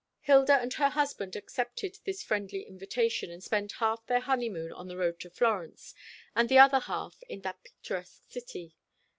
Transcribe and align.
Hilda 0.21 0.53
and 0.53 0.73
her 0.73 0.89
husband 0.89 1.35
accepted 1.35 1.99
this 2.05 2.23
friendly 2.23 2.63
invitation, 2.63 3.29
and 3.29 3.43
spent 3.43 3.73
half 3.73 4.03
their 4.07 4.21
honeymoon 4.21 4.73
on 4.73 4.87
the 4.87 4.97
road 4.97 5.19
to 5.19 5.29
Florence, 5.29 5.93
and 6.35 6.49
the 6.49 6.57
other 6.57 6.79
half 6.79 7.21
in 7.29 7.41
that 7.41 7.61
picturesque 7.63 8.23
city. 8.27 8.73